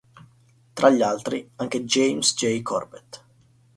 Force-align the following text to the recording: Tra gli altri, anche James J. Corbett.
Tra 0.73 0.89
gli 0.89 1.03
altri, 1.03 1.47
anche 1.57 1.83
James 1.83 2.33
J. 2.33 2.63
Corbett. 2.63 3.23